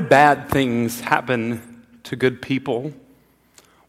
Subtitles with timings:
[0.00, 2.92] bad things happen to good people?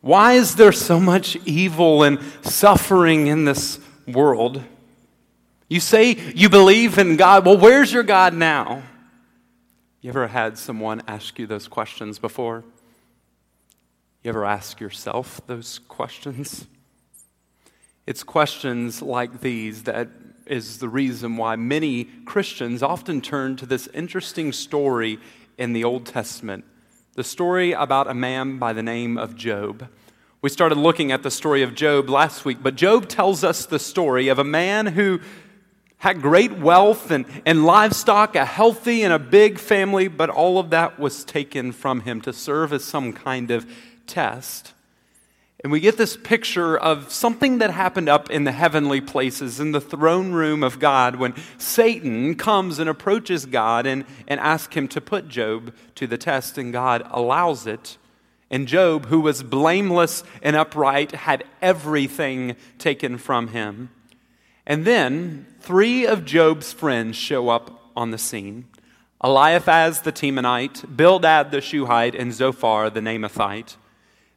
[0.02, 4.64] Why is there so much evil and suffering in this world?
[5.68, 7.46] You say you believe in God.
[7.46, 8.84] Well, where's your God now?
[10.02, 12.64] You ever had someone ask you those questions before?
[14.24, 16.68] You ever ask yourself those questions?
[18.06, 20.08] It's questions like these that
[20.46, 25.20] is the reason why many Christians often turn to this interesting story
[25.58, 26.66] in the Old Testament
[27.18, 29.88] the story about a man by the name of Job.
[30.44, 33.80] We started looking at the story of Job last week, but Job tells us the
[33.80, 35.20] story of a man who
[35.98, 40.70] had great wealth and, and livestock, a healthy and a big family, but all of
[40.70, 43.66] that was taken from him to serve as some kind of
[44.06, 44.74] test.
[45.64, 49.72] And we get this picture of something that happened up in the heavenly places, in
[49.72, 54.88] the throne room of God, when Satan comes and approaches God and, and asks him
[54.90, 57.98] to put Job to the test, and God allows it.
[58.52, 63.90] And Job, who was blameless and upright, had everything taken from him.
[64.66, 68.66] And then three of Job's friends show up on the scene
[69.24, 73.76] Eliphaz the Temanite, Bildad the Shuhite, and Zophar the Naamathite.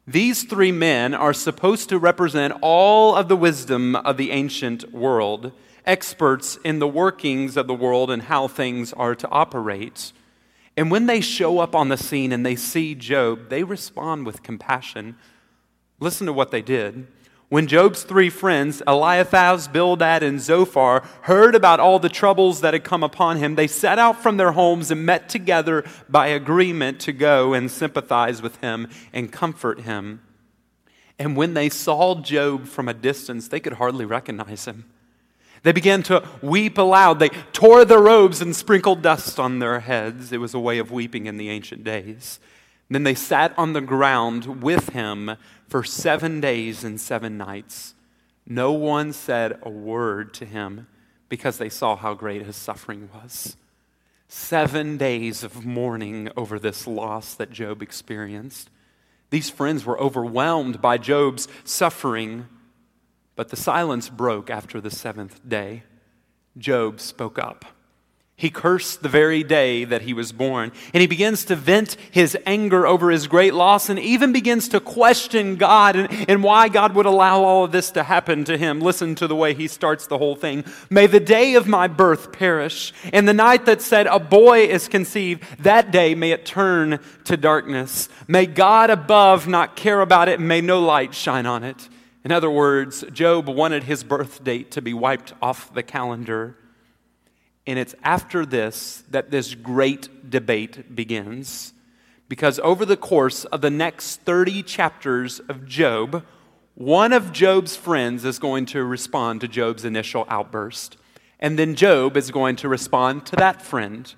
[0.07, 5.51] These three men are supposed to represent all of the wisdom of the ancient world,
[5.85, 10.11] experts in the workings of the world and how things are to operate.
[10.75, 14.41] And when they show up on the scene and they see Job, they respond with
[14.41, 15.17] compassion.
[15.99, 17.07] Listen to what they did.
[17.51, 22.85] When Job's three friends, Eliphaz, Bildad, and Zophar, heard about all the troubles that had
[22.85, 27.11] come upon him, they set out from their homes and met together by agreement to
[27.11, 30.21] go and sympathize with him and comfort him.
[31.19, 34.85] And when they saw Job from a distance, they could hardly recognize him.
[35.63, 37.19] They began to weep aloud.
[37.19, 40.31] They tore their robes and sprinkled dust on their heads.
[40.31, 42.39] It was a way of weeping in the ancient days.
[42.95, 47.95] Then they sat on the ground with him for seven days and seven nights.
[48.45, 50.87] No one said a word to him
[51.29, 53.55] because they saw how great his suffering was.
[54.27, 58.69] Seven days of mourning over this loss that Job experienced.
[59.29, 62.47] These friends were overwhelmed by Job's suffering,
[63.37, 65.83] but the silence broke after the seventh day.
[66.57, 67.63] Job spoke up.
[68.41, 70.71] He cursed the very day that he was born.
[70.95, 74.79] And he begins to vent his anger over his great loss and even begins to
[74.79, 78.81] question God and, and, why God would allow all of this to happen to him.
[78.81, 80.63] Listen to the way he starts the whole thing.
[80.89, 84.87] May the day of my birth perish, and the night that said a boy is
[84.87, 88.09] conceived, that day may it turn to darkness.
[88.27, 91.89] May God above not care about it, and may no light shine on it.
[92.25, 96.55] In other words, Job wanted his birth date to be wiped off the calendar.
[97.67, 101.73] And it's after this that this great debate begins.
[102.27, 106.23] Because over the course of the next 30 chapters of Job,
[106.75, 110.97] one of Job's friends is going to respond to Job's initial outburst.
[111.39, 114.13] And then Job is going to respond to that friend.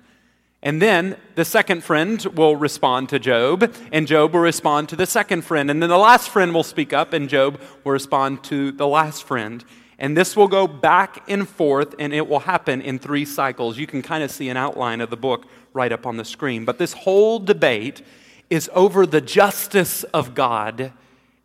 [0.62, 5.04] And then the second friend will respond to Job, and Job will respond to the
[5.04, 5.70] second friend.
[5.70, 9.24] And then the last friend will speak up, and Job will respond to the last
[9.24, 9.62] friend.
[9.98, 13.78] And this will go back and forth, and it will happen in three cycles.
[13.78, 16.64] You can kind of see an outline of the book right up on the screen.
[16.64, 18.02] But this whole debate
[18.50, 20.92] is over the justice of God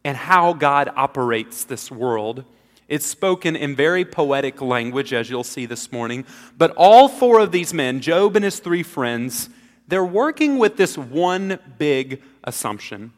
[0.04, 2.44] and how God operates this world.
[2.88, 6.26] It's spoken in very poetic language, as you'll see this morning.
[6.58, 9.50] But all four of these men, Job and his three friends,
[9.88, 13.14] they're working with this one big assumption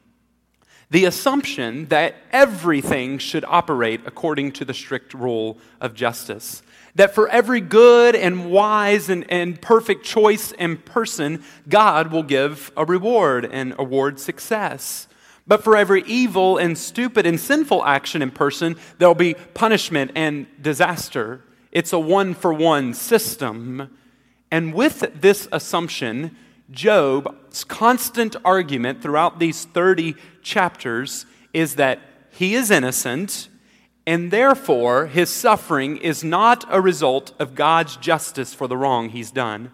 [0.92, 6.62] the assumption that everything should operate according to the strict rule of justice.
[6.96, 12.74] That for every good and wise and, and perfect choice and person, God will give
[12.76, 15.08] a reward and award success.
[15.48, 20.46] But for every evil and stupid and sinful action in person, there'll be punishment and
[20.62, 21.42] disaster.
[21.72, 23.98] It's a one for one system.
[24.52, 26.36] And with this assumption,
[26.72, 32.00] Job's constant argument throughout these 30 chapters is that
[32.32, 33.50] he is innocent,
[34.08, 39.32] and therefore his suffering is not a result of God's justice for the wrong he's
[39.32, 39.72] done.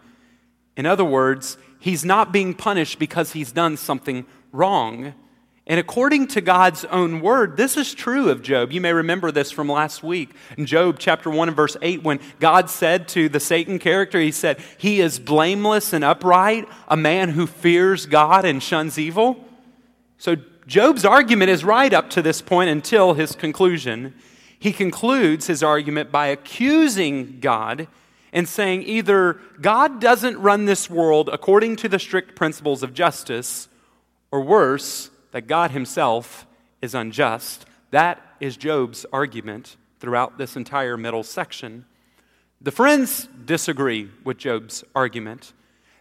[0.76, 5.14] In other words, he's not being punished because he's done something wrong.
[5.70, 8.72] And according to God's own word, this is true of Job.
[8.72, 10.34] You may remember this from last week.
[10.58, 14.32] In Job chapter 1 and verse 8, when God said to the Satan character, He
[14.32, 19.46] said, He is blameless and upright, a man who fears God and shuns evil.
[20.18, 20.38] So
[20.68, 24.14] Job's argument is right up to this point until his conclusion.
[24.58, 27.90] He concludes his argument by accusing God
[28.32, 33.68] and saying either God doesn't run this world according to the strict principles of justice,
[34.32, 36.46] or worse, that God himself
[36.82, 37.66] is unjust.
[37.92, 41.86] That is Job's argument throughout this entire middle section.
[42.62, 45.54] The friends disagree with Job's argument.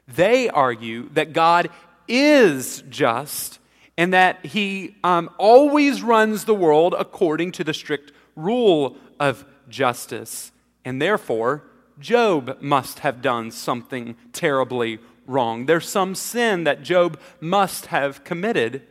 [0.08, 1.68] They argue that God
[2.08, 3.58] is just
[3.98, 10.52] and that he um, always runs the world according to the strict rule of justice.
[10.84, 11.64] And therefore,
[11.98, 15.66] Job must have done something terribly wrong.
[15.66, 18.82] There's some sin that Job must have committed.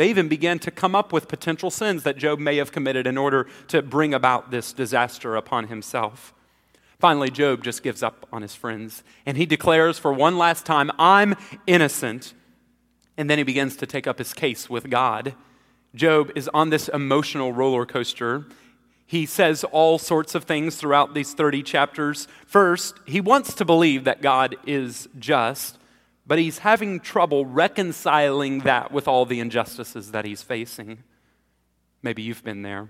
[0.00, 3.18] They even began to come up with potential sins that Job may have committed in
[3.18, 6.32] order to bring about this disaster upon himself.
[6.98, 10.90] Finally, Job just gives up on his friends and he declares for one last time,
[10.98, 11.34] I'm
[11.66, 12.32] innocent.
[13.18, 15.34] And then he begins to take up his case with God.
[15.94, 18.46] Job is on this emotional roller coaster.
[19.06, 22.26] He says all sorts of things throughout these 30 chapters.
[22.46, 25.76] First, he wants to believe that God is just,
[26.30, 31.02] but he's having trouble reconciling that with all the injustices that he's facing.
[32.04, 32.88] Maybe you've been there.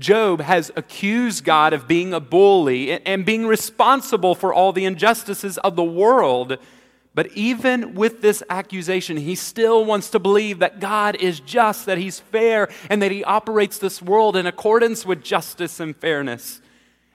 [0.00, 5.58] Job has accused God of being a bully and being responsible for all the injustices
[5.58, 6.58] of the world.
[7.14, 11.98] But even with this accusation, he still wants to believe that God is just, that
[11.98, 16.60] he's fair, and that he operates this world in accordance with justice and fairness.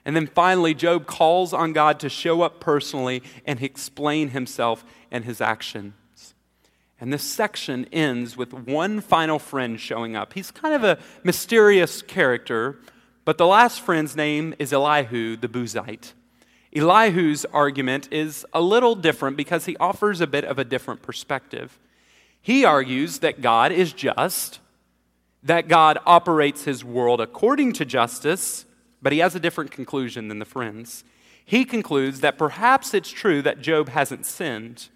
[0.08, 5.26] And then finally, Job calls on God to show up personally and explain himself and
[5.26, 6.32] his actions.
[6.98, 10.32] And this section ends with one final friend showing up.
[10.32, 12.78] He's kind of a mysterious character,
[13.26, 16.14] but the last friend's name is Elihu the Buzite.
[16.72, 21.78] Elihu's argument is a little different because he offers a bit of a different perspective.
[22.40, 24.60] He argues that God is just,
[25.42, 28.64] that God operates his world according to justice,
[29.02, 31.04] but he has a different conclusion than the friends.
[31.44, 34.88] He concludes that perhaps it's true that Job hasn't sinned.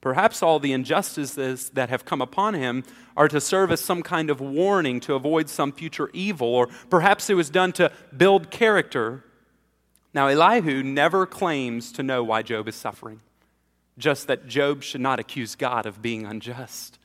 [0.00, 2.82] Perhaps all the injustices that have come upon him
[3.16, 7.30] are to serve as some kind of warning to avoid some future evil, or perhaps
[7.30, 9.24] it was done to build character
[10.14, 13.20] now, Elihu never claims to know why Job is suffering,
[13.96, 16.98] just that Job should not accuse God of being unjust.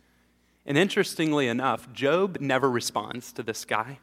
[0.66, 4.00] And interestingly enough, Job never responds to this guy.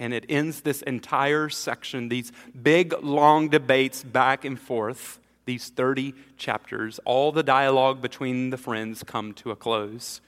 [0.00, 6.14] And it ends this entire section, these big, long debates back and forth, these 30
[6.38, 6.98] chapters.
[7.04, 10.22] All the dialogue between the friends come to a close.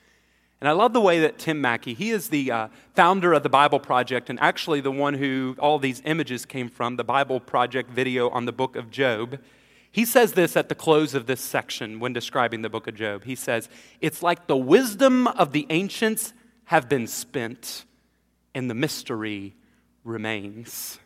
[0.61, 3.49] And I love the way that Tim Mackie, he is the uh, founder of the
[3.49, 7.91] Bible Project and actually the one who all these images came from, the Bible Project
[7.91, 9.41] video on the book of Job.
[9.91, 13.25] He says this at the close of this section when describing the book of Job.
[13.25, 13.71] He says,
[14.03, 16.35] It's like the wisdom of the ancients
[16.67, 17.87] have been spent,
[18.55, 19.55] and the mystery
[20.05, 20.99] remains.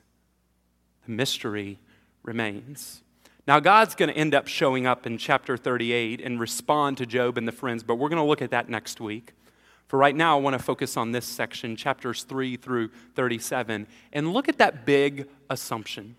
[1.05, 1.79] The mystery
[2.23, 3.03] remains.
[3.47, 7.39] Now, God's going to end up showing up in chapter 38 and respond to Job
[7.39, 9.35] and the friends, but we're going to look at that next week.
[9.87, 14.33] For right now, I want to focus on this section, chapters 3 through 37, and
[14.33, 16.17] look at that big assumption.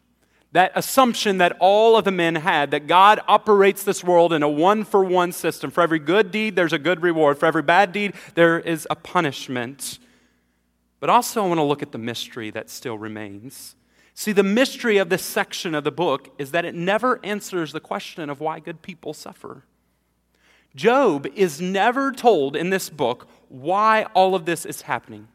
[0.54, 4.50] That assumption that all of the men had that God operates this world in a
[4.50, 5.70] one for one system.
[5.70, 7.38] For every good deed, there's a good reward.
[7.38, 10.00] For every bad deed, there is a punishment.
[11.00, 13.76] But also, I want to look at the mystery that still remains.
[14.14, 17.80] See, the mystery of this section of the book is that it never answers the
[17.80, 19.64] question of why good people suffer.
[20.76, 25.28] Job is never told in this book why all of this is happening.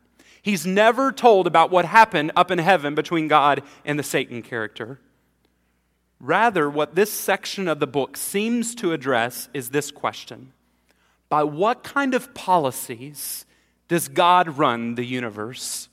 [0.43, 4.99] He's never told about what happened up in heaven between God and the Satan character.
[6.19, 10.53] Rather, what this section of the book seems to address is this question
[11.29, 13.45] By what kind of policies
[13.89, 15.89] does God run the universe?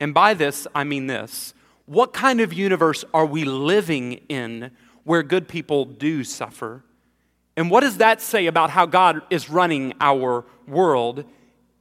[0.00, 1.54] And by this, I mean this
[1.86, 4.70] what kind of universe are we living in
[5.04, 6.82] where good people do suffer?
[7.56, 11.24] And what does that say about how God is running our world?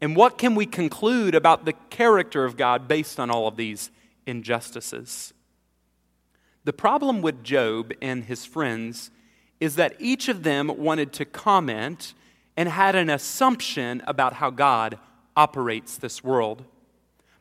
[0.02, 3.90] And what can we conclude about the character of God based on all of these
[4.28, 5.34] injustices?
[6.66, 9.10] The problem with Job and his friends
[9.60, 12.14] is that each of them wanted to comment
[12.56, 15.00] and had an assumption about how God
[15.36, 16.64] operates this world.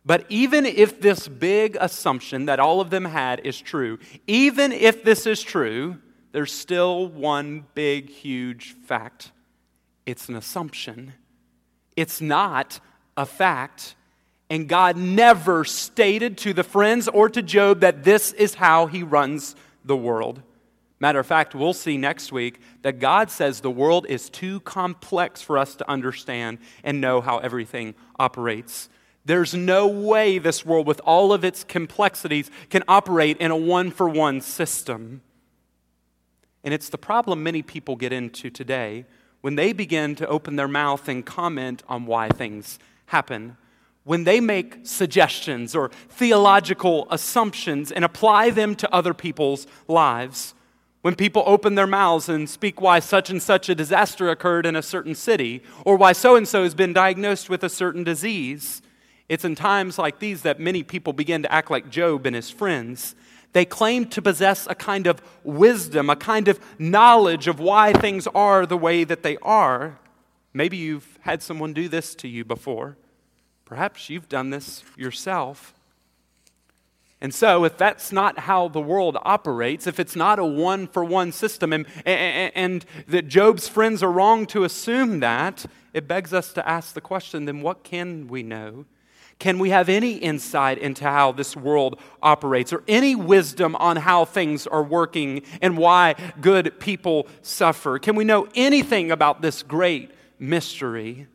[0.05, 5.05] But even if this big assumption that all of them had is true, even if
[5.05, 5.99] this is true,
[6.33, 9.33] there's still one big, huge fact
[10.05, 11.13] it's an assumption,
[11.95, 12.81] it's not
[13.17, 13.95] a fact.
[14.51, 19.03] And God never stated to the friends or to Job that this is how he
[19.03, 20.43] runs the world.
[21.03, 25.43] Matter of fact, we'll see next week that God says the world is too complex
[25.43, 28.89] for us to understand and know how everything operates.
[29.25, 33.91] There's no way this world, with all of its complexities, can operate in a one
[33.91, 35.23] for one system.
[36.63, 39.05] And it's the problem many people get into today
[39.41, 43.57] when they begin to open their mouth and comment on why things happen.
[44.05, 50.55] When they make suggestions or theological assumptions and apply them to other people's lives.
[51.03, 54.77] When people open their mouths and speak why such and such a disaster occurred in
[54.77, 58.83] a certain city, or why so and so has been diagnosed with a certain disease,
[59.29, 62.51] it's in times like these that many people begin to act like Job and his
[62.51, 63.17] friends.
[63.53, 68.29] They claim to possess a kind of wisdom, a kind of knowledge of why things
[68.29, 69.99] are the way that they are.
[70.55, 72.97] Maybe you've had someone do this to you before.
[73.65, 75.75] Perhaps you've done this yourself.
[77.23, 81.05] And so, if that's not how the world operates, if it's not a one for
[81.05, 85.65] one system, and, and, and, that Job's friends are wrong to assume that,
[85.95, 88.87] it begs us to ask the question then what can we know?
[89.39, 94.25] Can we have any insight into how this world operates or any wisdom on how
[94.25, 98.01] things are working and why good people suffer?
[98.01, 100.11] Can we know anything about this great
[100.41, 101.29] mystery?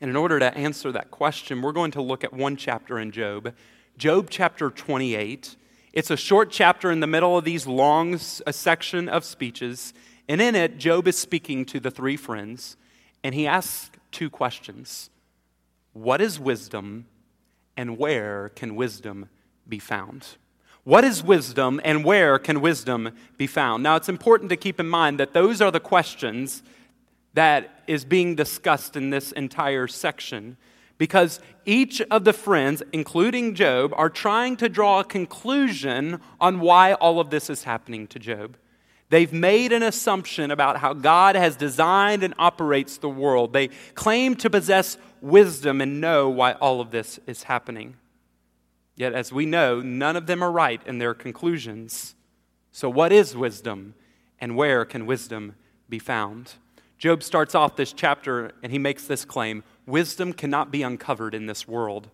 [0.00, 3.10] And in order to answer that question, we're going to look at one chapter in
[3.10, 3.52] Job
[3.98, 5.56] Job chapter 28.
[5.92, 9.92] It's a short chapter in the middle of these long section of speeches.
[10.28, 12.76] And in it, Job is speaking to the three friends,
[13.24, 15.10] and he asks two questions
[15.94, 17.06] What is wisdom,
[17.76, 19.30] and where can wisdom
[19.68, 20.36] be found?
[20.84, 23.82] What is wisdom, and where can wisdom be found?
[23.82, 26.62] Now, it's important to keep in mind that those are the questions
[27.34, 30.56] that is being discussed in this entire section
[30.98, 36.94] because each of the friends, including Job, are trying to draw a conclusion on why
[36.94, 38.56] all of this is happening to Job.
[39.10, 43.52] They've made an assumption about how God has designed and operates the world.
[43.52, 47.96] They claim to possess wisdom and know why all of this is happening.
[48.96, 52.16] Yet, as we know, none of them are right in their conclusions.
[52.72, 53.94] So, what is wisdom
[54.40, 55.54] and where can wisdom
[55.88, 56.54] be found?
[56.98, 61.46] Job starts off this chapter and he makes this claim Wisdom cannot be uncovered in
[61.46, 62.08] this world.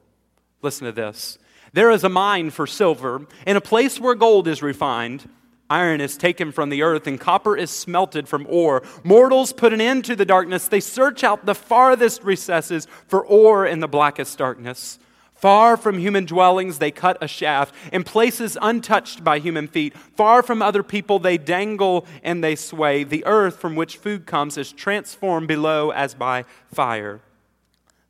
[0.63, 1.39] Listen to this.
[1.73, 5.29] There is a mine for silver, and a place where gold is refined.
[5.69, 8.85] Iron is taken from the earth, and copper is smelted from ore.
[9.03, 10.69] Mortals put an end to the darkness.
[10.69, 15.01] They search out the farthest recesses for ore in the blackest darkness.
[15.35, 17.75] Far from human dwellings, they cut a shaft.
[17.93, 23.03] In places untouched by human feet, far from other people, they dangle and they sway.
[23.03, 27.21] The earth from which food comes is transformed below as by fire.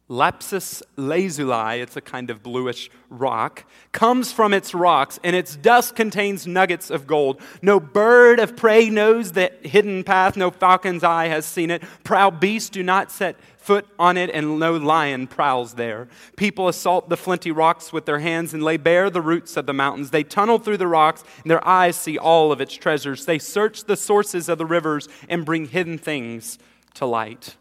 [0.08, 5.96] Lapis lazuli, it's a kind of bluish rock, comes from its rocks, and its dust
[5.96, 7.40] contains nuggets of gold.
[7.62, 11.82] No bird of prey knows that hidden path, no falcon's eye has seen it.
[12.04, 16.08] Proud beasts do not set foot on it, and no lion prowls there.
[16.36, 19.72] People assault the flinty rocks with their hands and lay bare the roots of the
[19.72, 20.10] mountains.
[20.10, 23.24] They tunnel through the rocks, and their eyes see all of its treasures.
[23.24, 26.58] They search the sources of the rivers and bring hidden things
[26.92, 27.56] to light.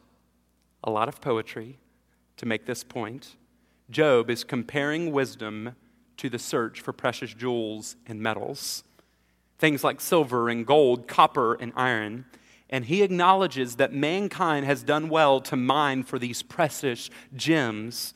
[0.84, 1.78] A lot of poetry
[2.38, 3.36] to make this point.
[3.90, 5.76] Job is comparing wisdom
[6.18, 8.84] to the search for precious jewels and metals,
[9.60, 12.26] things like silver and gold, copper and iron.
[12.70, 18.14] And he acknowledges that mankind has done well to mine for these precious gems.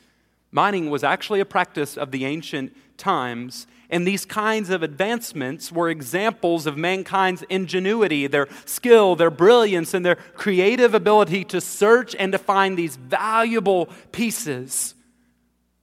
[0.50, 5.90] Mining was actually a practice of the ancient times, and these kinds of advancements were
[5.90, 12.32] examples of mankind's ingenuity, their skill, their brilliance, and their creative ability to search and
[12.32, 14.94] to find these valuable pieces.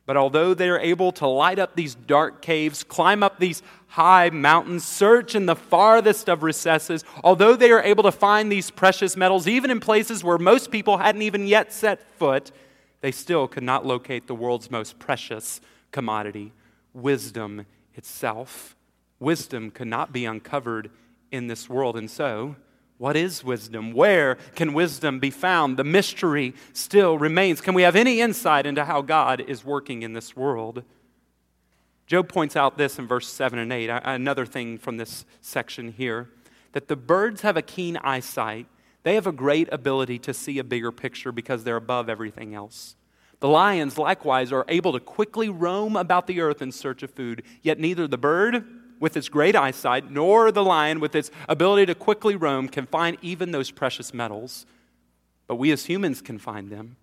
[0.06, 4.30] But although they are able to light up these dark caves, climb up these high
[4.30, 9.18] mountains, search in the farthest of recesses, although they are able to find these precious
[9.18, 12.52] metals, even in places where most people hadn't even yet set foot,
[13.06, 16.52] they still could not locate the world's most precious commodity
[16.92, 18.76] wisdom itself.
[19.20, 20.90] Wisdom could not be uncovered
[21.32, 21.98] in this world.
[21.98, 22.56] And so,
[22.98, 23.92] what is wisdom?
[23.92, 25.78] Where can wisdom be found?
[25.78, 27.62] The mystery still remains.
[27.62, 30.82] Can we have any insight into how God is working in this world?
[32.08, 36.32] Job points out this in verse 7 and 8, another thing from this section here,
[36.72, 38.66] that the birds have a keen eyesight.
[39.06, 42.96] They have a great ability to see a bigger picture because they're above everything else.
[43.40, 47.44] The lions, likewise, are able to quickly roam about the earth in search of food,
[47.62, 48.66] yet neither the bird,
[49.00, 53.18] with its great eyesight, nor the lion, with its ability to quickly roam, can find
[53.22, 54.66] even those precious metals.
[55.46, 56.96] But we as humans can find them.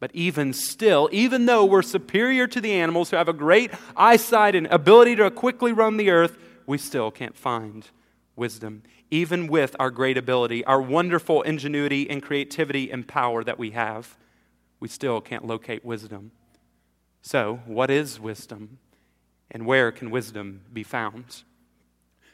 [0.00, 4.54] But even still, even though we're superior to the animals who have a great eyesight
[4.54, 7.86] and ability to quickly roam the earth, we still can't find
[8.34, 8.82] wisdom.
[9.10, 14.16] Even with our great ability, our wonderful ingenuity and creativity and power that we have
[14.84, 16.30] we still can't locate wisdom.
[17.22, 18.78] So, what is wisdom?
[19.50, 21.42] And where can wisdom be found?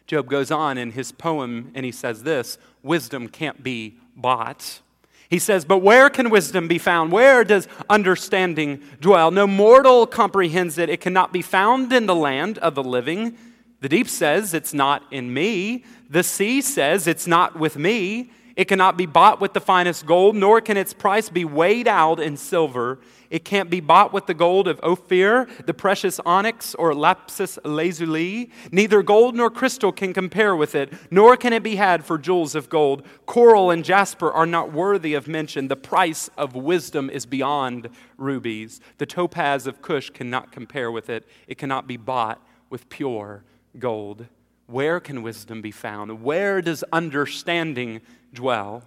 [0.08, 4.80] Job goes on in his poem and he says this wisdom can't be bought.
[5.28, 7.12] He says, But where can wisdom be found?
[7.12, 9.30] Where does understanding dwell?
[9.30, 10.88] No mortal comprehends it.
[10.88, 13.38] It cannot be found in the land of the living.
[13.80, 15.84] The deep says, It's not in me.
[16.08, 18.30] The sea says, It's not with me.
[18.56, 22.20] It cannot be bought with the finest gold, nor can its price be weighed out
[22.20, 22.98] in silver.
[23.30, 28.50] It can't be bought with the gold of Ophir, the precious onyx, or lapis lazuli.
[28.70, 32.54] Neither gold nor crystal can compare with it, nor can it be had for jewels
[32.54, 33.06] of gold.
[33.24, 35.68] Coral and jasper are not worthy of mention.
[35.68, 38.80] The price of wisdom is beyond rubies.
[38.98, 41.26] The topaz of Cush cannot compare with it.
[41.46, 43.44] It cannot be bought with pure
[43.78, 44.26] gold.
[44.66, 46.22] Where can wisdom be found?
[46.22, 48.00] Where does understanding
[48.32, 48.84] dwell?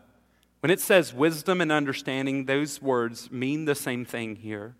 [0.61, 4.75] When it says wisdom and understanding, those words mean the same thing here.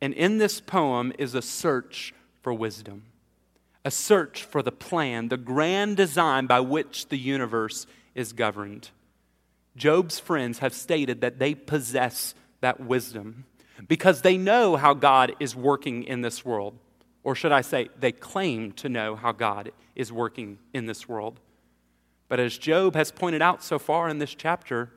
[0.00, 3.02] And in this poem is a search for wisdom,
[3.84, 8.90] a search for the plan, the grand design by which the universe is governed.
[9.76, 13.44] Job's friends have stated that they possess that wisdom
[13.86, 16.74] because they know how God is working in this world.
[17.28, 21.40] Or should I say, they claim to know how God is working in this world.
[22.26, 24.94] But as Job has pointed out so far in this chapter,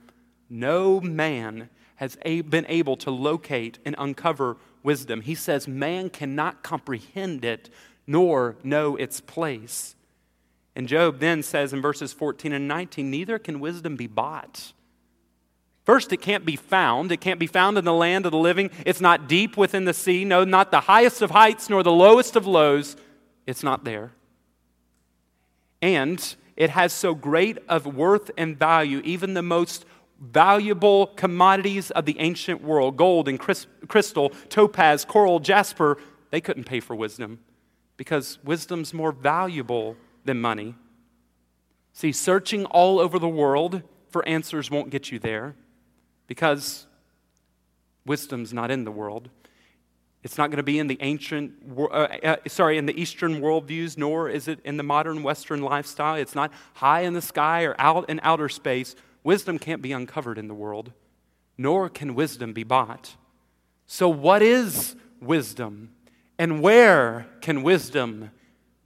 [0.50, 5.20] no man has been able to locate and uncover wisdom.
[5.20, 7.70] He says man cannot comprehend it
[8.08, 9.98] nor know its place.
[10.74, 14.72] And Job then says in verses 14 and 19, neither can wisdom be bought.
[15.92, 17.12] First, it can't be found.
[17.12, 18.72] It can't be found in the land of the living.
[18.86, 20.24] It's not deep within the sea.
[20.24, 22.96] No, not the highest of heights nor the lowest of lows.
[23.46, 24.14] It's not there.
[25.82, 29.84] And it has so great of worth and value, even the most
[30.18, 35.98] valuable commodities of the ancient world gold and crystal, topaz, coral, jasper
[36.30, 37.40] they couldn't pay for wisdom
[37.98, 40.74] because wisdom's more valuable than money.
[41.92, 45.54] See, searching all over the world for answers won't get you there
[46.32, 46.88] because
[48.06, 49.28] wisdom's not in the world.
[50.24, 53.98] It's not going to be in the ancient, uh, uh, sorry, in the Eastern worldviews,
[53.98, 56.16] nor is it in the modern Western lifestyle.
[56.16, 58.96] It's not high in the sky or out in outer space.
[59.26, 60.94] Wisdom can't be uncovered in the world,
[61.58, 63.18] nor can wisdom be bought.
[63.86, 65.92] So, what is wisdom?
[66.40, 68.32] And where can wisdom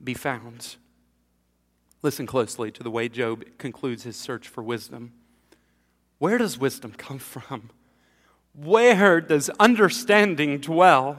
[0.02, 0.74] be found?
[2.02, 5.12] Listen closely to the way Job concludes his search for wisdom.
[6.18, 7.70] Where does wisdom come from?
[8.54, 11.18] Where does understanding dwell?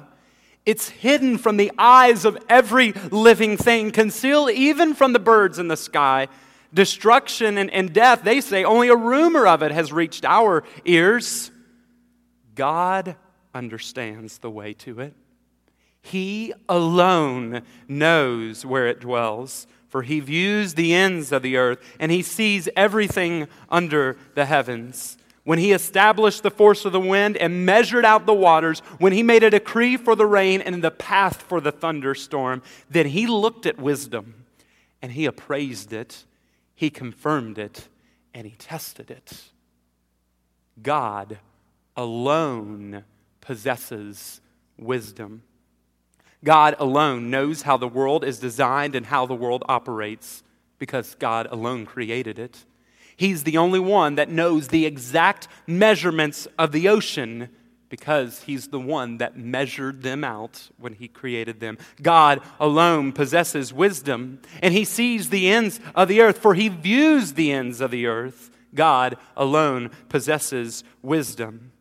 [0.66, 5.68] It's hidden from the eyes of every living thing, concealed even from the birds in
[5.68, 6.28] the sky.
[6.74, 11.52] Destruction and, and death, they say, only a rumor of it has reached our ears.
[12.56, 13.16] God
[13.54, 15.14] understands the way to it.
[16.02, 22.12] He alone knows where it dwells for he views the ends of the earth and
[22.12, 25.18] he sees everything under the heavens.
[25.44, 29.24] When he established the force of the wind and measured out the waters, when he
[29.24, 33.66] made a decree for the rain and the path for the thunderstorm, then he looked
[33.66, 34.46] at wisdom
[35.02, 36.26] and he appraised it,
[36.76, 37.88] he confirmed it,
[38.36, 39.46] and he tested it.
[40.80, 41.40] God
[41.96, 43.04] alone
[43.42, 44.42] possesses
[44.78, 45.42] wisdom.
[46.44, 50.44] God alone knows how the world is designed and how the world operates
[50.80, 52.66] because God alone created it.
[53.16, 57.50] He's the only one that knows the exact measurements of the ocean
[57.90, 61.78] because he's the one that measured them out when he created them.
[62.02, 67.34] God alone possesses wisdom, and he sees the ends of the earth, for he views
[67.34, 68.52] the ends of the earth.
[68.76, 71.72] God alone possesses wisdom.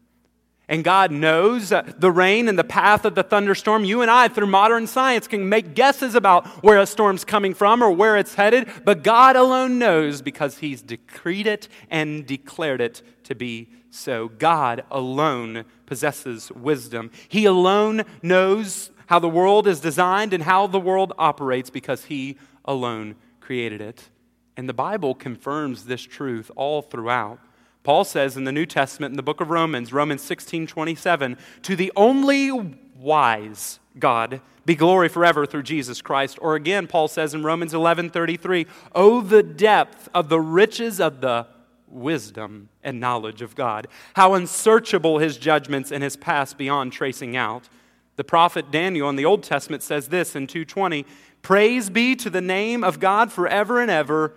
[0.68, 3.84] And God knows the rain and the path of the thunderstorm.
[3.84, 7.82] You and I, through modern science, can make guesses about where a storm's coming from
[7.82, 13.02] or where it's headed, but God alone knows because He's decreed it and declared it
[13.24, 14.28] to be so.
[14.28, 17.12] God alone possesses wisdom.
[17.28, 22.38] He alone knows how the world is designed and how the world operates because He
[22.64, 24.10] alone created it.
[24.56, 27.38] And the Bible confirms this truth all throughout.
[27.86, 31.76] Paul says in the New Testament in the book of Romans, Romans 16 27, to
[31.76, 32.50] the only
[32.98, 36.36] wise God be glory forever through Jesus Christ.
[36.42, 41.20] Or again, Paul says in Romans 11 33, oh, the depth of the riches of
[41.20, 41.46] the
[41.86, 43.86] wisdom and knowledge of God.
[44.16, 47.68] How unsearchable his judgments and his past beyond tracing out.
[48.16, 51.06] The prophet Daniel in the Old Testament says this in 220
[51.40, 54.32] Praise be to the name of God forever and ever,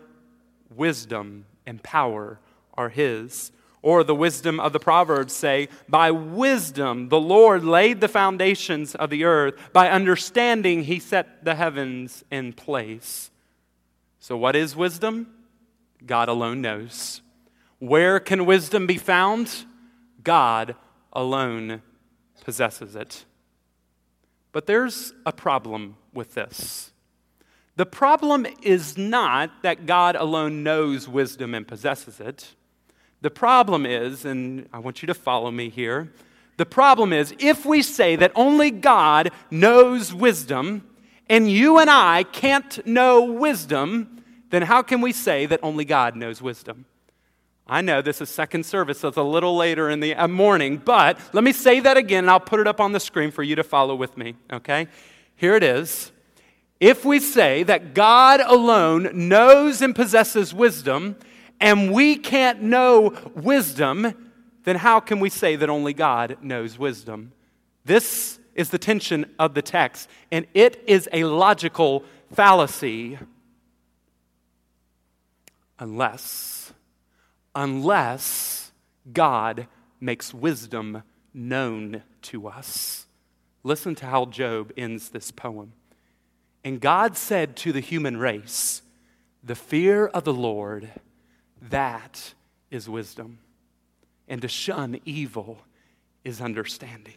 [0.69, 2.37] wisdom and power
[2.79, 3.51] are his.
[3.81, 9.09] Or the wisdom of the Proverbs say, By wisdom the Lord laid the foundations of
[9.09, 13.31] the earth, by understanding he set the heavens in place.
[14.19, 15.27] So, what is wisdom?
[16.05, 17.21] God alone knows.
[17.79, 19.65] Where can wisdom be found?
[20.23, 20.75] God
[21.13, 21.81] alone
[22.43, 23.25] possesses it.
[24.51, 26.91] But there's a problem with this.
[27.77, 32.55] The problem is not that God alone knows wisdom and possesses it.
[33.21, 36.11] The problem is, and I want you to follow me here,
[36.57, 40.85] the problem is if we say that only God knows wisdom
[41.29, 46.15] and you and I can't know wisdom, then how can we say that only God
[46.15, 46.85] knows wisdom?
[47.67, 50.77] I know this is second service, so it's a little later in the uh, morning,
[50.77, 53.43] but let me say that again and I'll put it up on the screen for
[53.43, 54.87] you to follow with me, okay?
[55.35, 56.11] Here it is.
[56.79, 61.15] If we say that God alone knows and possesses wisdom,
[61.59, 64.13] and we can't know wisdom,
[64.63, 67.31] then how can we say that only God knows wisdom?
[67.85, 73.17] This is the tension of the text, and it is a logical fallacy.
[75.79, 76.59] Unless
[77.55, 78.71] unless
[79.11, 79.67] God
[79.99, 83.05] makes wisdom known to us.
[83.63, 85.73] Listen to how Job ends this poem.
[86.63, 88.81] And God said to the human race,
[89.43, 90.89] The fear of the Lord,
[91.61, 92.33] that
[92.71, 93.39] is wisdom.
[94.27, 95.59] And to shun evil
[96.23, 97.15] is understanding.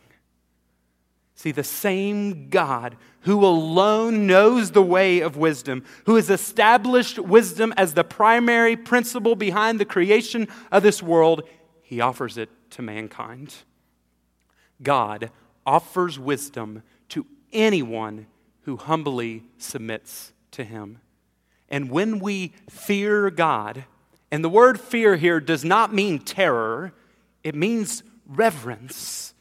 [1.34, 7.74] See, the same God who alone knows the way of wisdom, who has established wisdom
[7.76, 11.42] as the primary principle behind the creation of this world,
[11.82, 13.54] he offers it to mankind.
[14.82, 15.30] God
[15.66, 18.26] offers wisdom to anyone
[18.62, 21.00] who humbly submits to him.
[21.68, 23.84] And when we fear God,
[24.32, 26.92] and the word fear here does not mean terror,
[27.44, 29.32] it means reverence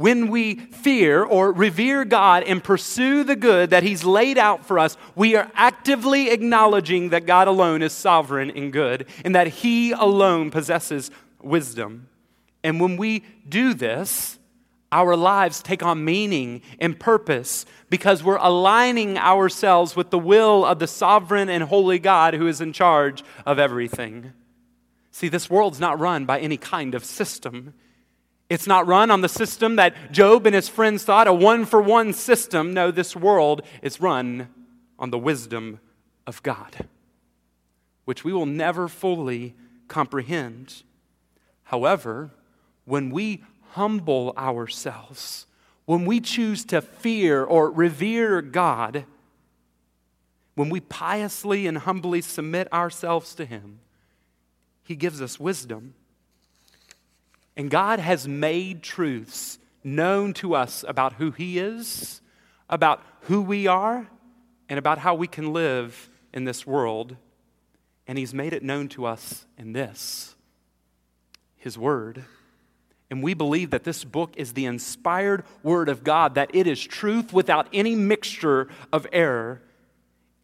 [0.00, 4.78] when we fear or revere God and pursue the good that He's laid out for
[4.78, 9.92] us, we are actively acknowledging that God alone is sovereign and good and that He
[9.92, 11.10] alone possesses
[11.42, 12.08] wisdom.
[12.64, 14.38] And when we do this,
[14.90, 20.78] our lives take on meaning and purpose because we're aligning ourselves with the will of
[20.78, 24.32] the sovereign and holy God who is in charge of everything.
[25.10, 27.74] See, this world's not run by any kind of system.
[28.48, 31.80] It's not run on the system that Job and his friends thought, a one for
[31.80, 32.74] one system.
[32.74, 34.48] No, this world is run
[34.98, 35.80] on the wisdom
[36.26, 36.86] of God,
[38.04, 39.54] which we will never fully
[39.88, 40.82] comprehend.
[41.64, 42.30] However,
[42.84, 45.46] when we humble ourselves,
[45.86, 49.04] when we choose to fear or revere God,
[50.54, 53.80] when we piously and humbly submit ourselves to Him,
[54.82, 55.94] He gives us wisdom
[57.60, 62.22] and God has made truths known to us about who He is,
[62.70, 64.08] about who we are,
[64.70, 67.16] and about how we can live in this world.
[68.06, 70.34] And He's made it known to us in this
[71.56, 72.24] His Word.
[73.10, 76.80] And we believe that this book is the inspired Word of God, that it is
[76.80, 79.60] truth without any mixture of error.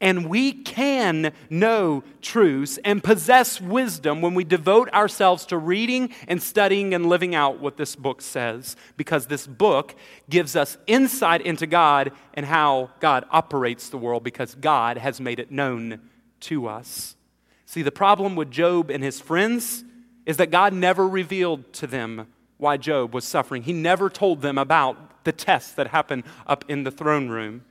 [0.01, 6.43] And we can know truths and possess wisdom when we devote ourselves to reading and
[6.43, 9.95] studying and living out what this book says, because this book
[10.29, 15.41] gives us insight into God and how God operates the world, because God has made
[15.41, 16.01] it known
[16.41, 17.17] to us.
[17.65, 19.83] See, the problem with Job and his friends
[20.27, 22.27] is that God never revealed to them
[22.59, 26.85] why Job was suffering, He never told them about the tests that happened up in
[26.85, 27.65] the throne room.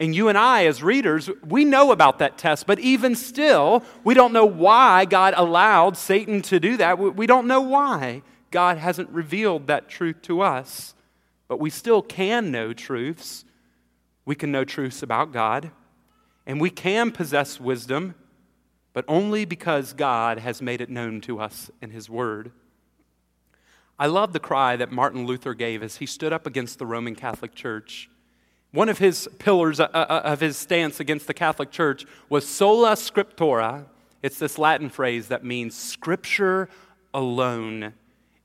[0.00, 4.14] And you and I, as readers, we know about that test, but even still, we
[4.14, 6.98] don't know why God allowed Satan to do that.
[6.98, 10.94] We don't know why God hasn't revealed that truth to us.
[11.48, 13.44] But we still can know truths.
[14.24, 15.70] We can know truths about God,
[16.46, 18.14] and we can possess wisdom,
[18.92, 22.52] but only because God has made it known to us in His Word.
[23.98, 27.14] I love the cry that Martin Luther gave as he stood up against the Roman
[27.14, 28.08] Catholic Church.
[28.72, 32.92] One of his pillars uh, uh, of his stance against the Catholic Church was sola
[32.92, 33.86] scriptura.
[34.22, 36.68] It's this Latin phrase that means scripture
[37.12, 37.94] alone.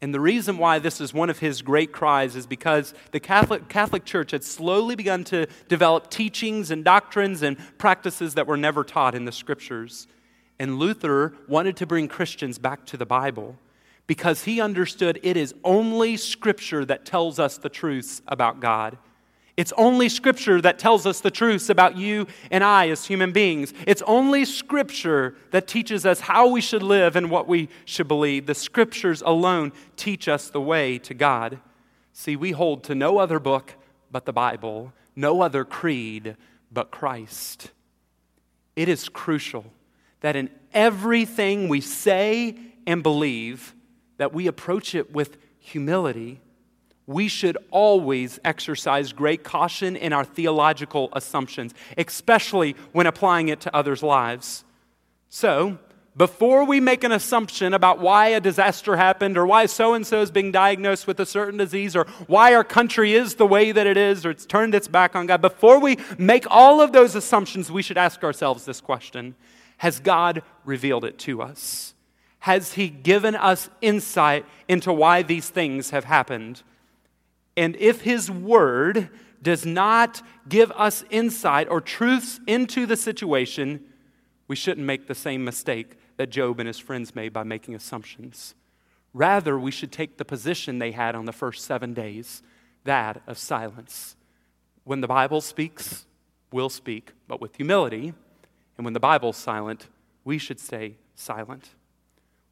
[0.02, 3.70] And the reason why this is one of his great cries is because the Catholic,
[3.70, 8.84] Catholic Church had slowly begun to develop teachings and doctrines and practices that were never
[8.84, 10.08] taught in the scriptures.
[10.60, 13.58] And Luther wanted to bring Christians back to the Bible
[14.08, 18.98] because he understood it is only scripture that tells us the truths about God.
[19.58, 23.74] It's only Scripture that tells us the truths about you and I as human beings.
[23.88, 28.48] It's only Scripture that teaches us how we should live and what we should believe.
[28.48, 31.60] The Scriptures alone teach us the way to God.
[32.12, 33.74] See, we hold to no other book
[34.12, 36.36] but the Bible, no other creed
[36.72, 37.72] but Christ.
[38.76, 39.66] It is crucial
[40.20, 43.74] that in everything we say and believe,
[44.18, 46.42] that we approach it with humility,
[47.08, 53.76] we should always exercise great caution in our theological assumptions, especially when applying it to
[53.76, 54.64] others' lives.
[55.30, 55.78] So,
[56.18, 60.22] before we make an assumption about why a disaster happened or why so and so
[60.22, 63.86] is being diagnosed with a certain disease or why our country is the way that
[63.86, 67.16] it is or it's turned its back on God, before we make all of those
[67.16, 69.36] assumptions, we should ask ourselves this question
[69.78, 71.94] Has God revealed it to us?
[72.40, 76.64] Has He given us insight into why these things have happened?
[77.58, 79.10] And if His Word
[79.42, 83.84] does not give us insight or truths into the situation,
[84.48, 88.56] we shouldn't make the same mistake that Job and his friends made by making assumptions.
[89.14, 92.42] Rather, we should take the position they had on the first seven days
[92.84, 94.16] that of silence.
[94.84, 96.06] When the Bible speaks,
[96.52, 98.14] we'll speak, but with humility.
[98.78, 99.88] And when the Bible's silent,
[100.24, 101.70] we should stay silent.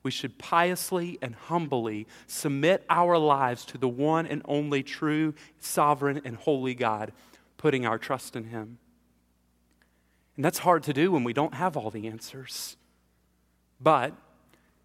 [0.04, 6.22] We should piously and humbly submit our lives to the one and only true, sovereign,
[6.26, 7.14] and holy God,
[7.58, 8.78] putting our trust in Him.
[10.36, 12.76] And that's hard to do when we don't have all the answers.
[13.80, 14.14] But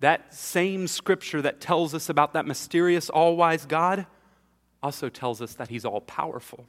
[0.00, 4.06] that same scripture that tells us about that mysterious, all wise God
[4.82, 6.66] also tells us that He's all powerful.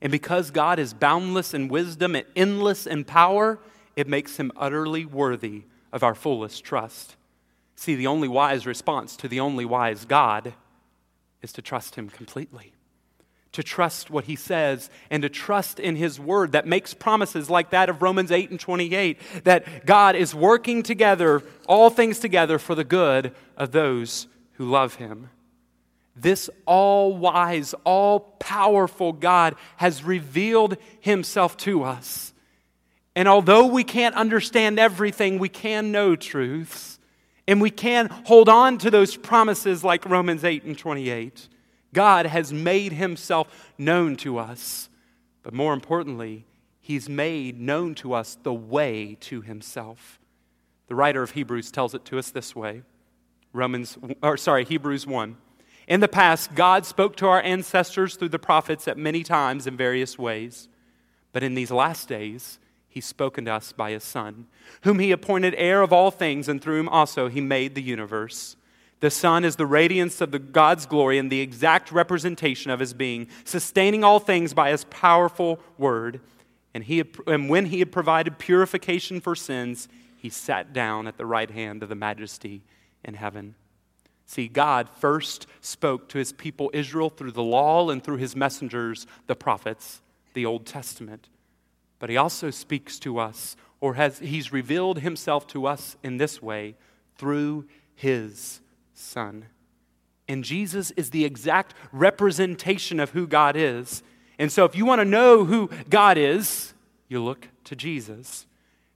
[0.00, 3.60] And because God is boundless in wisdom and endless in power,
[3.94, 7.14] it makes Him utterly worthy of our fullest trust.
[7.76, 10.54] See, the only wise response to the only wise God
[11.40, 12.72] is to trust Him completely
[13.52, 17.70] to trust what he says and to trust in his word that makes promises like
[17.70, 22.74] that of Romans 8 and 28 that God is working together, all things together for
[22.74, 25.28] the good of those who love him.
[26.16, 32.32] This all wise, all powerful God has revealed himself to us.
[33.14, 36.91] And although we can't understand everything, we can know truths.
[37.46, 41.48] And we can hold on to those promises like Romans 8 and 28.
[41.92, 44.88] God has made himself known to us.
[45.42, 46.46] But more importantly,
[46.80, 50.20] he's made known to us the way to himself.
[50.86, 52.82] The writer of Hebrews tells it to us this way.
[53.52, 55.36] Romans or sorry, Hebrews 1.
[55.88, 59.76] In the past, God spoke to our ancestors through the prophets at many times in
[59.76, 60.68] various ways.
[61.32, 62.58] But in these last days,
[62.92, 64.46] he's spoken to us by his son,
[64.82, 68.56] whom he appointed heir of all things and through whom also he made the universe.
[69.00, 72.94] The Son is the radiance of the God's glory and the exact representation of his
[72.94, 76.20] being, sustaining all things by his powerful word.
[76.72, 81.26] And, he, and when he had provided purification for sins, he sat down at the
[81.26, 82.62] right hand of the majesty
[83.04, 83.56] in heaven.
[84.26, 89.06] See, God first spoke to his people Israel through the law and through his messengers,
[89.26, 90.00] the prophets,
[90.34, 91.28] the Old Testament.
[92.02, 96.42] But he also speaks to us, or has he's revealed himself to us in this
[96.42, 96.74] way
[97.16, 98.60] through his
[98.92, 99.44] Son.
[100.26, 104.02] And Jesus is the exact representation of who God is.
[104.36, 106.74] And so, if you want to know who God is,
[107.06, 108.48] you look to Jesus.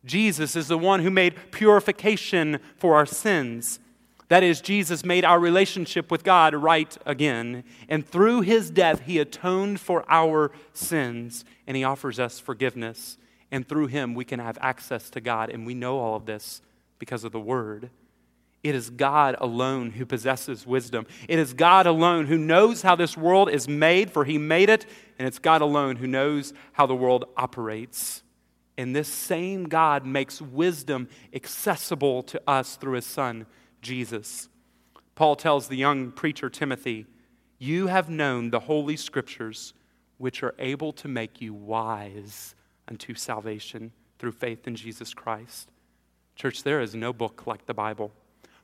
[0.05, 3.79] Jesus is the one who made purification for our sins.
[4.29, 7.63] That is, Jesus made our relationship with God right again.
[7.89, 13.19] And through his death, he atoned for our sins, and he offers us forgiveness.
[13.53, 15.51] And through him, we can have access to God.
[15.51, 16.61] And we know all of this
[16.99, 17.91] because of the Word.
[18.63, 21.07] It is God alone who possesses wisdom.
[21.29, 24.87] It is God alone who knows how this world is made, for He made it,
[25.19, 28.25] and it's God alone who knows how the world operates.
[28.77, 33.47] And this same God makes wisdom accessible to us through His Son,
[33.83, 34.49] Jesus.
[35.15, 37.07] Paul tells the young preacher Timothy,
[37.59, 39.75] You have known the Holy Scriptures,
[40.19, 42.55] which are able to make you wise
[42.89, 45.71] unto salvation through faith in Jesus Christ.
[46.35, 48.13] Church, there is no book like the Bible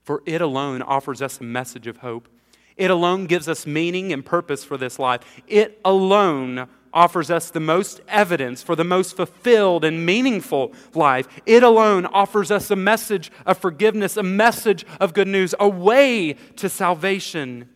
[0.02, 2.28] for it alone offers us a message of hope.
[2.76, 5.20] It alone gives us meaning and purpose for this life.
[5.46, 11.28] It alone offers us the most evidence for the most fulfilled and meaningful life.
[11.46, 16.34] It alone offers us a message of forgiveness, a message of good news, a way
[16.56, 17.68] to salvation.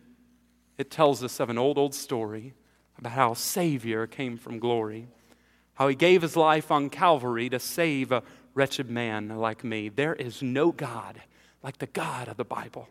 [0.77, 2.53] It tells us of an old, old story
[2.97, 5.07] about how Savior came from glory,
[5.75, 9.89] how he gave his life on Calvary to save a wretched man like me.
[9.89, 11.21] There is no God
[11.63, 12.89] like the God of the Bible.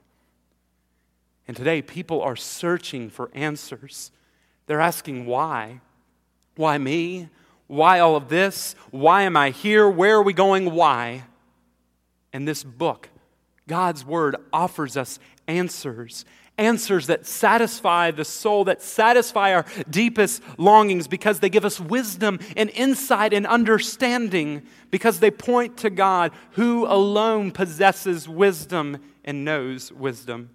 [1.49, 4.11] And today, people are searching for answers.
[4.67, 5.81] They're asking why.
[6.57, 7.29] Why me?
[7.69, 8.75] Why all of this?
[8.91, 9.89] Why am I here?
[9.89, 10.73] Where are we going?
[10.73, 11.25] Why?
[12.33, 13.09] And this book,
[13.69, 16.25] God's Word, offers us answers.
[16.59, 22.39] answers that satisfy the soul, that satisfy our deepest longings, because they give us wisdom
[22.57, 29.93] and insight and understanding, because they point to God, who alone possesses wisdom and knows
[29.93, 30.51] wisdom.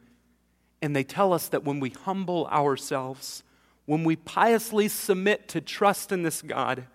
[0.82, 3.44] And they tell us that when we humble ourselves,
[3.86, 6.86] when we piously submit to trust in this God,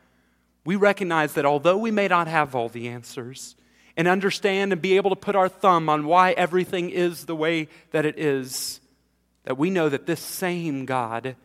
[0.65, 3.57] we recognize that although we may not have all the answers,
[3.97, 7.69] and understand and be able to put our thumb on why everything is the way
[7.93, 8.81] that it is,
[9.45, 11.37] that we know that this same God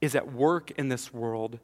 [0.00, 1.58] is at work in this world.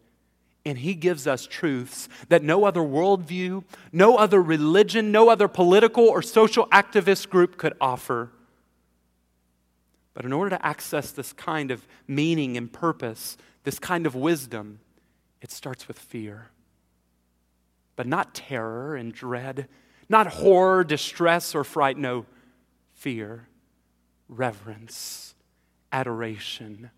[0.64, 6.08] And he gives us truths that no other worldview, no other religion, no other political
[6.08, 8.30] or social activist group could offer.
[10.14, 14.80] But in order to access this kind of meaning and purpose, this kind of wisdom,
[15.40, 16.50] it starts with fear.
[17.96, 19.68] But not terror and dread,
[20.08, 21.96] not horror, distress, or fright.
[21.96, 22.26] No,
[22.94, 23.48] fear,
[24.28, 25.34] reverence,
[25.90, 26.90] adoration,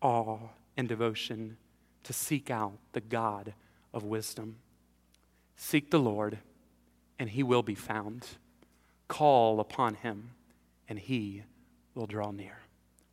[0.00, 0.38] awe,
[0.76, 1.56] and devotion
[2.02, 3.54] to seek out the God
[3.92, 4.56] of wisdom.
[5.56, 6.38] Seek the Lord,
[7.18, 8.26] and he will be found.
[9.08, 10.30] Call upon him,
[10.88, 11.42] and he
[11.94, 12.58] will draw near.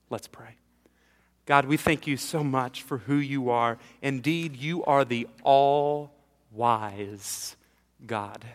[0.09, 0.55] Let's pray.
[1.45, 3.77] God, we thank you so much for who you are.
[4.01, 6.11] Indeed, you are the all
[6.51, 7.55] wise
[8.05, 8.45] God.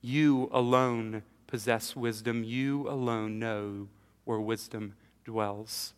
[0.00, 2.42] You alone possess wisdom.
[2.42, 3.88] You alone know
[4.24, 5.94] where wisdom dwells.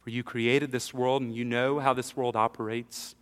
[0.00, 3.14] For you created this world and you know how this world operates.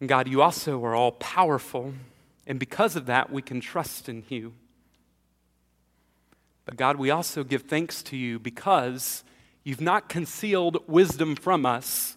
[0.00, 1.94] And God, you also are all powerful.
[2.46, 4.54] And because of that, we can trust in you.
[6.66, 9.24] But God, we also give thanks to you because
[9.64, 12.16] you've not concealed wisdom from us.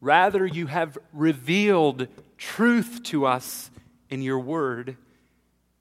[0.00, 3.70] Rather, you have revealed truth to us
[4.10, 4.96] in your word.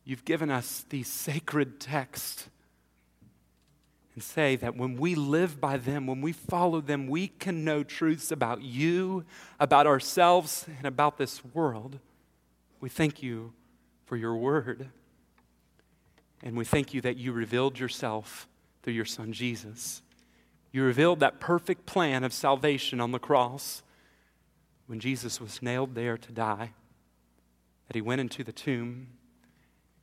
[0.03, 2.49] You've given us these sacred texts
[4.13, 7.81] and say that when we live by them, when we follow them, we can know
[7.81, 9.23] truths about you,
[9.57, 11.97] about ourselves, and about this world.
[12.81, 13.53] We thank you
[14.05, 14.89] for your word.
[16.43, 18.47] And we thank you that you revealed yourself
[18.81, 20.01] through your son Jesus.
[20.71, 23.83] You revealed that perfect plan of salvation on the cross
[24.87, 26.71] when Jesus was nailed there to die,
[27.87, 29.07] that he went into the tomb,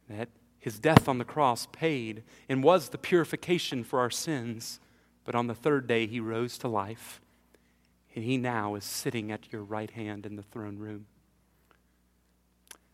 [0.08, 4.80] that his death on the cross paid and was the purification for our sins.
[5.24, 7.20] But on the third day, he rose to life,
[8.14, 11.06] and he now is sitting at your right hand in the throne room.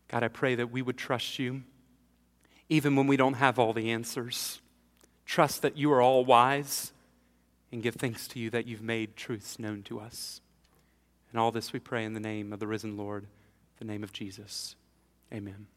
[0.07, 1.63] God, I pray that we would trust you
[2.69, 4.61] even when we don't have all the answers.
[5.25, 6.91] Trust that you are all wise
[7.71, 10.41] and give thanks to you that you've made truths known to us.
[11.31, 13.27] And all this we pray in the name of the risen Lord,
[13.79, 14.75] the name of Jesus.
[15.33, 15.67] Amen.